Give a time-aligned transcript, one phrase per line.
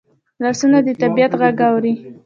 [0.43, 1.93] لاسونه د طبیعت غږ اوري